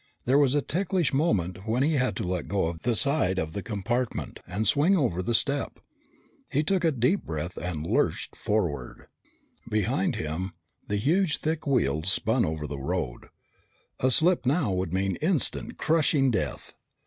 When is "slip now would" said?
14.09-14.91